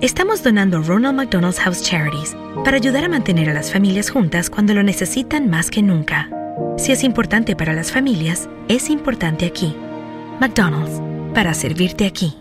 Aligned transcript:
estamos 0.00 0.42
donando 0.42 0.82
Ronald 0.82 1.16
McDonald's 1.16 1.60
House 1.60 1.82
Charities 1.82 2.34
para 2.64 2.76
ayudar 2.78 3.04
a 3.04 3.08
mantener 3.08 3.50
a 3.50 3.54
las 3.54 3.70
familias 3.70 4.10
juntas 4.10 4.48
cuando 4.48 4.72
lo 4.72 4.82
necesitan 4.82 5.50
más 5.50 5.70
que 5.70 5.82
nunca. 5.82 6.30
Si 6.78 6.92
es 6.92 7.04
importante 7.04 7.54
para 7.54 7.74
las 7.74 7.92
familias, 7.92 8.48
es 8.68 8.88
importante 8.88 9.44
aquí. 9.44 9.76
McDonald's, 10.40 11.02
para 11.34 11.52
servirte 11.52 12.06
aquí. 12.06 12.34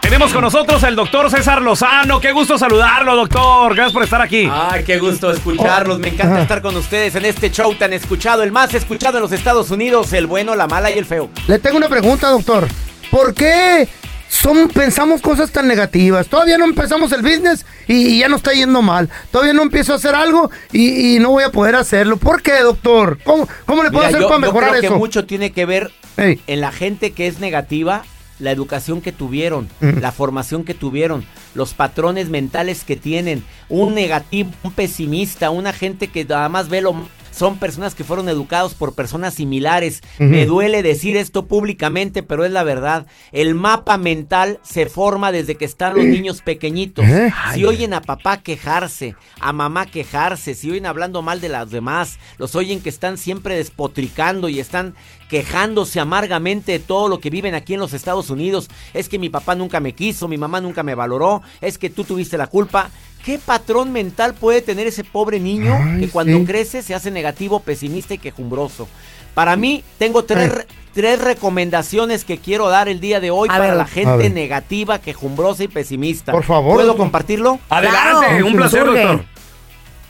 Tenemos 0.00 0.32
con 0.32 0.40
nosotros 0.40 0.82
al 0.82 0.96
doctor 0.96 1.30
César 1.30 1.62
Lozano. 1.62 2.18
Qué 2.18 2.32
gusto 2.32 2.58
saludarlo, 2.58 3.14
doctor. 3.14 3.74
Gracias 3.74 3.92
por 3.92 4.02
estar 4.02 4.22
aquí. 4.22 4.48
Ay, 4.50 4.82
qué 4.82 4.98
gusto 4.98 5.30
escucharlos. 5.30 5.98
Me 6.00 6.08
encanta 6.08 6.40
estar 6.40 6.62
con 6.62 6.74
ustedes 6.76 7.14
en 7.14 7.26
este 7.26 7.50
show 7.50 7.72
tan 7.74 7.92
escuchado, 7.92 8.42
el 8.42 8.50
más 8.50 8.72
escuchado 8.74 9.18
en 9.18 9.22
los 9.22 9.32
Estados 9.32 9.70
Unidos, 9.70 10.12
el 10.14 10.26
bueno, 10.26 10.56
la 10.56 10.66
mala 10.66 10.90
y 10.90 10.98
el 10.98 11.04
feo. 11.04 11.28
Le 11.46 11.58
tengo 11.58 11.76
una 11.76 11.88
pregunta, 11.88 12.30
doctor. 12.30 12.66
¿Por 13.10 13.34
qué 13.34 13.88
son, 14.28 14.68
pensamos 14.68 15.20
cosas 15.22 15.50
tan 15.50 15.66
negativas? 15.66 16.26
Todavía 16.28 16.58
no 16.58 16.64
empezamos 16.66 17.10
el 17.12 17.22
business 17.22 17.64
y 17.86 18.18
ya 18.18 18.28
no 18.28 18.36
está 18.36 18.52
yendo 18.52 18.82
mal. 18.82 19.08
Todavía 19.30 19.54
no 19.54 19.62
empiezo 19.62 19.92
a 19.92 19.96
hacer 19.96 20.14
algo 20.14 20.50
y, 20.72 21.16
y 21.16 21.18
no 21.18 21.30
voy 21.30 21.44
a 21.44 21.50
poder 21.52 21.74
hacerlo. 21.74 22.16
¿Por 22.18 22.42
qué, 22.42 22.60
doctor? 22.60 23.18
¿Cómo, 23.24 23.48
cómo 23.66 23.82
le 23.82 23.90
puedo 23.90 24.06
Mira, 24.06 24.08
hacer 24.08 24.20
yo, 24.20 24.28
para 24.28 24.40
yo 24.40 24.46
mejorar 24.46 24.70
creo 24.70 24.82
eso? 24.82 24.92
que 24.94 24.98
mucho 24.98 25.24
tiene 25.26 25.52
que 25.52 25.64
ver 25.66 25.90
en 26.16 26.60
la 26.60 26.72
gente 26.72 27.12
que 27.12 27.26
es 27.28 27.38
negativa, 27.40 28.02
la 28.38 28.50
educación 28.50 29.00
que 29.00 29.12
tuvieron, 29.12 29.68
Mm. 29.80 29.98
la 30.00 30.12
formación 30.12 30.64
que 30.64 30.74
tuvieron, 30.74 31.24
los 31.54 31.74
patrones 31.74 32.28
mentales 32.28 32.84
que 32.84 32.96
tienen, 32.96 33.42
un 33.68 33.94
negativo, 33.94 34.50
un 34.62 34.72
pesimista, 34.72 35.50
una 35.50 35.72
gente 35.72 36.08
que 36.08 36.24
nada 36.24 36.48
más 36.48 36.68
ve 36.68 36.80
lo 36.82 36.94
son 37.38 37.58
personas 37.58 37.94
que 37.94 38.02
fueron 38.02 38.28
educados 38.28 38.74
por 38.74 38.94
personas 38.94 39.34
similares. 39.34 40.02
Me 40.18 40.44
duele 40.44 40.82
decir 40.82 41.16
esto 41.16 41.46
públicamente, 41.46 42.24
pero 42.24 42.44
es 42.44 42.50
la 42.50 42.64
verdad. 42.64 43.06
El 43.30 43.54
mapa 43.54 43.96
mental 43.96 44.58
se 44.64 44.86
forma 44.86 45.30
desde 45.30 45.54
que 45.54 45.64
están 45.64 45.94
los 45.94 46.04
niños 46.04 46.42
pequeñitos. 46.42 47.04
¿Eh? 47.06 47.32
Si 47.54 47.64
oyen 47.64 47.94
a 47.94 48.02
papá 48.02 48.38
quejarse, 48.38 49.14
a 49.38 49.52
mamá 49.52 49.86
quejarse, 49.86 50.56
si 50.56 50.70
oyen 50.70 50.86
hablando 50.86 51.22
mal 51.22 51.40
de 51.40 51.48
las 51.48 51.70
demás, 51.70 52.18
los 52.38 52.56
oyen 52.56 52.80
que 52.80 52.88
están 52.88 53.16
siempre 53.16 53.54
despotricando 53.54 54.48
y 54.48 54.58
están 54.58 54.94
quejándose 55.28 56.00
amargamente 56.00 56.72
de 56.72 56.78
todo 56.80 57.08
lo 57.08 57.20
que 57.20 57.30
viven 57.30 57.54
aquí 57.54 57.74
en 57.74 57.80
los 57.80 57.92
Estados 57.92 58.30
Unidos. 58.30 58.68
Es 58.94 59.08
que 59.08 59.18
mi 59.18 59.28
papá 59.28 59.54
nunca 59.54 59.78
me 59.78 59.94
quiso, 59.94 60.26
mi 60.26 60.38
mamá 60.38 60.60
nunca 60.60 60.82
me 60.82 60.96
valoró, 60.96 61.42
es 61.60 61.78
que 61.78 61.90
tú 61.90 62.02
tuviste 62.02 62.36
la 62.36 62.48
culpa. 62.48 62.90
¿Qué 63.24 63.38
patrón 63.38 63.92
mental 63.92 64.34
puede 64.34 64.62
tener 64.62 64.86
ese 64.86 65.04
pobre 65.04 65.38
niño 65.40 65.76
Ay, 65.80 66.00
que 66.00 66.08
cuando 66.08 66.38
sí. 66.38 66.44
crece 66.46 66.82
se 66.82 66.94
hace 66.94 67.10
negativo, 67.10 67.60
pesimista 67.60 68.14
y 68.14 68.18
quejumbroso? 68.18 68.88
Para 69.34 69.54
mí, 69.56 69.84
tengo 69.98 70.24
tres, 70.24 70.66
tres 70.94 71.20
recomendaciones 71.20 72.24
que 72.24 72.38
quiero 72.38 72.68
dar 72.68 72.88
el 72.88 73.00
día 73.00 73.20
de 73.20 73.30
hoy 73.30 73.48
A 73.48 73.52
para 73.52 73.66
ver. 73.68 73.76
la 73.76 73.86
gente 73.86 74.30
negativa, 74.30 74.98
quejumbrosa 75.00 75.64
y 75.64 75.68
pesimista. 75.68 76.32
Por 76.32 76.44
favor, 76.44 76.74
¿Puedo 76.74 76.88
doctor. 76.88 77.04
compartirlo? 77.04 77.58
Adelante, 77.68 78.26
Claro, 78.28 78.46
un 78.46 78.56
placer, 78.56 78.84
doctor. 78.84 79.24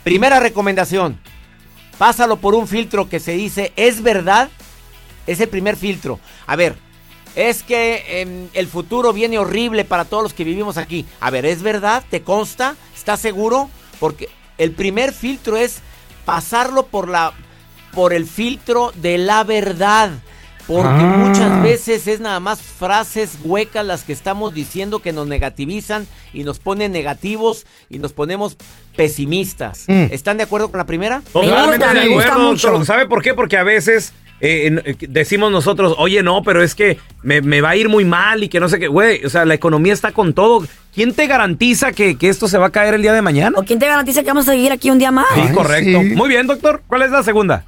Primera 0.05 0.41
recomendación. 0.41 1.19
Pásalo 1.99 2.37
por 2.37 2.55
un 2.55 2.69
filtro 2.69 3.09
que 3.09 3.19
se 3.21 3.33
dice, 3.33 3.73
¿es 3.77 4.03
verdad? 4.03 4.49
Es 5.27 5.41
el 5.41 5.49
primer 5.49 5.77
filtro. 5.77 6.21
A 6.47 6.55
ver, 6.57 6.77
es 7.37 7.63
que 7.63 8.21
em, 8.23 8.49
el 8.55 8.67
futuro 8.67 9.13
viene 9.13 9.39
horrible 9.39 9.85
para 9.85 10.05
todos 10.05 10.23
los 10.23 10.33
que 10.35 10.45
vivimos 10.45 10.77
aquí. 10.77 11.05
A 11.21 11.31
ver, 11.31 11.47
¿es 11.47 11.63
verdad? 11.63 12.03
¿Te 12.11 12.23
consta? 12.23 12.75
¿Estás 12.97 13.21
seguro? 13.21 13.69
Porque 14.01 14.29
el 14.59 14.73
primer 14.73 15.13
filtro 15.13 15.57
es 15.57 15.81
pasarlo 16.25 16.87
por 16.87 17.09
la 17.09 17.33
por 17.93 18.13
el 18.13 18.27
filtro 18.27 18.93
de 18.97 19.19
la 19.19 19.45
verdad. 19.45 20.11
Porque 20.67 20.89
Ah. 21.03 21.17
muchas 21.17 21.63
veces 21.63 22.07
es 22.07 22.21
nada 22.21 22.41
más 22.41 22.61
frases 22.61 23.39
huecas 23.43 23.87
las 23.87 24.03
que 24.05 24.13
estamos 24.13 24.53
diciendo 24.53 24.99
que 24.99 25.15
nos 25.15 25.27
negativizan 25.27 26.07
y 26.35 26.45
nos 26.45 26.59
ponen 26.59 26.93
negativos 26.93 27.65
y 27.89 27.99
nos 27.99 28.13
ponemos 28.13 28.59
pesimistas. 28.95 29.85
Mm. 29.87 30.09
¿Están 30.13 30.37
de 30.37 30.43
acuerdo 30.43 30.71
con 30.71 30.77
la 30.79 30.85
primera? 30.85 31.23
Totalmente 31.33 31.87
de 31.87 32.25
acuerdo. 32.27 32.85
¿Sabe 32.85 33.07
por 33.07 33.23
qué? 33.23 33.33
Porque 33.33 33.57
a 33.57 33.63
veces 33.63 34.13
eh, 34.41 34.81
eh, 34.85 34.97
decimos 35.09 35.51
nosotros, 35.51 35.95
oye, 35.99 36.23
no, 36.23 36.43
pero 36.43 36.63
es 36.63 36.75
que 36.75 36.99
me, 37.23 37.41
me 37.41 37.61
va 37.61 37.71
a 37.71 37.77
ir 37.77 37.89
muy 37.89 38.05
mal 38.05 38.43
y 38.45 38.49
que 38.49 38.61
no 38.61 38.69
sé 38.69 38.79
qué. 38.79 38.89
Güey, 38.89 39.25
o 39.25 39.31
sea, 39.31 39.45
la 39.45 39.55
economía 39.55 39.93
está 39.93 40.13
con 40.13 40.33
todo. 40.35 40.67
¿Quién 40.95 41.13
te 41.15 41.27
garantiza 41.27 41.93
que, 41.93 42.17
que 42.17 42.29
esto 42.29 42.49
se 42.49 42.59
va 42.59 42.67
a 42.67 42.71
caer 42.71 42.95
el 42.95 43.03
día 43.03 43.13
de 43.13 43.23
mañana? 43.23 43.59
¿O 43.59 43.63
quién 43.65 43.79
te 43.79 43.87
garantiza 43.87 44.23
que 44.23 44.29
vamos 44.29 44.49
a 44.49 44.53
seguir 44.53 44.73
aquí 44.73 44.91
un 44.91 44.99
día 44.99 45.11
más? 45.11 45.27
Sí, 45.35 45.41
Ay, 45.49 45.55
correcto. 45.55 46.01
sí. 46.03 46.15
Muy 46.15 46.29
bien, 46.29 46.47
doctor. 46.47 46.83
¿Cuál 46.87 47.03
es 47.03 47.11
la 47.11 47.23
segunda? 47.23 47.65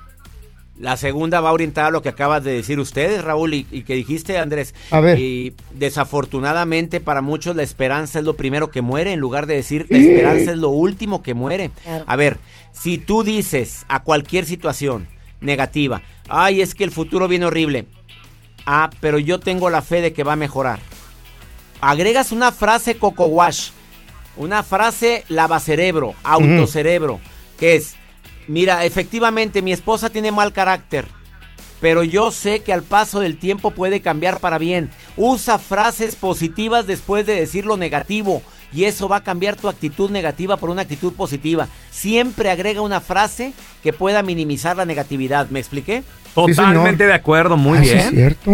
La 0.79 0.97
segunda 0.97 1.43
va 1.43 1.53
orientada 1.53 1.89
a 1.89 1.91
lo 1.91 2.01
que 2.01 2.09
acabas 2.09 2.43
de 2.43 2.53
decir 2.53 2.81
ustedes, 2.81 3.23
Raúl, 3.23 3.53
y, 3.53 3.67
y 3.71 3.83
que 3.83 3.95
dijiste, 3.95 4.39
Andrés. 4.39 4.75
A 4.91 5.01
ver. 5.01 5.19
Y 5.19 5.53
desafortunadamente 5.75 7.01
para 7.01 7.21
muchos 7.21 7.55
la 7.55 7.63
esperanza 7.63 8.19
es 8.21 8.25
lo 8.25 8.35
primero 8.35 8.71
que 8.71 8.81
muere, 8.81 9.13
en 9.13 9.21
lugar 9.21 9.47
de 9.47 9.57
decir 9.57 9.87
la 9.91 9.99
esperanza 9.99 10.53
es 10.53 10.57
lo 10.59 10.71
último 10.71 11.23
que 11.23 11.35
muere. 11.35 11.71
Claro. 11.85 12.05
A 12.07 12.17
ver, 12.17 12.39
si 12.73 12.99
tú 12.99 13.23
dices 13.23 13.85
a 13.89 14.03
cualquier 14.03 14.47
situación 14.47 15.07
negativa, 15.41 16.03
ay, 16.29 16.61
es 16.61 16.75
que 16.75 16.85
el 16.85 16.91
futuro 16.91 17.29
viene 17.29 17.47
horrible. 17.47 17.87
Ah, 18.67 18.91
pero 19.01 19.19
yo 19.19 19.41
tengo 19.41 19.71
la 19.71 19.83
fe 19.83 20.01
de 20.01 20.13
que 20.13 20.25
va 20.25 20.35
a 20.35 20.37
mejorar. 20.37 20.79
Agregas 21.81 22.31
una 22.31 22.53
frase 22.53 22.99
coco 22.99 23.27
wash, 23.27 23.71
una 24.37 24.63
frase 24.63 25.25
lavacerebro, 25.29 26.15
autocerebro, 26.23 27.21
que 27.59 27.77
es, 27.77 27.95
mira, 28.49 28.85
efectivamente 28.85 29.63
mi 29.63 29.73
esposa 29.73 30.11
tiene 30.11 30.31
mal 30.31 30.53
carácter, 30.53 31.07
pero 31.81 32.03
yo 32.03 32.31
sé 32.31 32.63
que 32.63 32.73
al 32.73 32.83
paso 32.83 33.21
del 33.21 33.39
tiempo 33.39 33.71
puede 33.71 34.03
cambiar 34.03 34.41
para 34.41 34.59
bien. 34.59 34.91
Usa 35.17 35.59
frases 35.59 36.15
positivas 36.15 36.87
después 36.87 37.25
de 37.27 37.35
decir 37.35 37.65
lo 37.65 37.77
negativo 37.77 38.43
y 38.73 38.85
eso 38.85 39.09
va 39.09 39.17
a 39.17 39.23
cambiar 39.25 39.57
tu 39.57 39.69
actitud 39.69 40.11
negativa 40.11 40.57
por 40.57 40.71
una 40.71 40.83
actitud 40.83 41.13
positiva. 41.13 41.69
Siempre 41.91 42.51
agrega 42.51 42.81
una 42.81 43.01
frase 43.01 43.53
que 43.83 43.93
pueda 43.93 44.23
minimizar 44.23 44.77
la 44.77 44.85
negatividad. 44.85 45.49
¿Me 45.51 45.59
expliqué? 45.61 46.03
Totalmente 46.35 47.07
de 47.07 47.13
acuerdo, 47.15 47.57
muy 47.57 47.79
Ah, 47.79 47.83
sí, 47.85 47.91
es 47.91 47.95
bien. 47.95 48.11
cierto. 48.15 48.51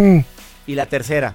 Y 0.66 0.74
la 0.74 0.86
tercera, 0.86 1.34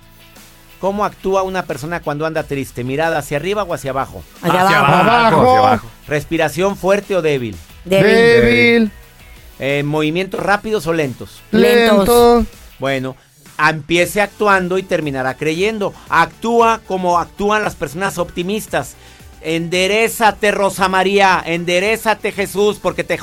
¿cómo 0.79 1.05
actúa 1.05 1.43
una 1.43 1.63
persona 1.63 1.99
cuando 2.01 2.25
anda 2.25 2.43
triste? 2.43 2.83
¿Mirada 2.83 3.19
hacia 3.19 3.37
arriba 3.37 3.63
o 3.63 3.73
hacia 3.73 3.91
abajo? 3.91 4.23
Allá 4.41 4.63
Hacia 4.65 4.79
abajo. 4.79 4.93
abajo. 5.09 5.41
hacia 5.41 5.59
abajo. 5.59 5.87
¿Respiración 6.07 6.75
fuerte 6.75 7.15
o 7.15 7.21
débil? 7.21 7.55
Débil. 7.85 8.11
Débil, 8.15 8.91
Eh, 9.59 9.83
¿Movimientos 9.83 10.39
rápidos 10.41 10.87
o 10.87 10.93
lentos? 10.93 11.39
Lentos. 11.51 12.07
lento. 12.07 12.45
Bueno, 12.79 13.15
empiece 13.69 14.21
actuando 14.21 14.77
y 14.77 14.83
terminará 14.83 15.35
creyendo. 15.35 15.93
Actúa 16.09 16.81
como 16.87 17.19
actúan 17.19 17.63
las 17.63 17.75
personas 17.75 18.17
optimistas. 18.17 18.95
Enderezate, 19.41 20.51
Rosa 20.51 20.87
María, 20.87 21.41
enderezate, 21.45 22.31
Jesús, 22.31 22.79
porque 22.81 23.03
te, 23.03 23.17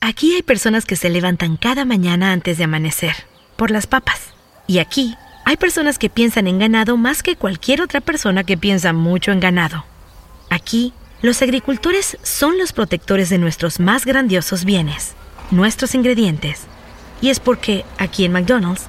Aquí 0.00 0.34
hay 0.34 0.42
personas 0.42 0.84
que 0.84 0.96
se 0.96 1.10
levantan 1.10 1.56
cada 1.56 1.84
mañana 1.84 2.32
antes 2.32 2.58
de 2.58 2.64
amanecer, 2.64 3.14
por 3.56 3.70
las 3.70 3.86
papas. 3.86 4.34
Y 4.66 4.78
aquí 4.78 5.14
hay 5.44 5.56
personas 5.56 5.98
que 5.98 6.10
piensan 6.10 6.48
en 6.48 6.58
ganado 6.58 6.96
más 6.96 7.22
que 7.22 7.36
cualquier 7.36 7.82
otra 7.82 8.00
persona 8.00 8.42
que 8.42 8.56
piensa 8.56 8.92
mucho 8.92 9.30
en 9.30 9.38
ganado. 9.38 9.84
Aquí, 10.50 10.92
los 11.20 11.40
agricultores 11.40 12.18
son 12.22 12.58
los 12.58 12.72
protectores 12.72 13.30
de 13.30 13.38
nuestros 13.38 13.78
más 13.78 14.04
grandiosos 14.04 14.64
bienes, 14.64 15.14
nuestros 15.52 15.94
ingredientes. 15.94 16.62
Y 17.20 17.30
es 17.30 17.38
porque, 17.38 17.84
aquí 17.98 18.24
en 18.24 18.32
McDonald's, 18.32 18.88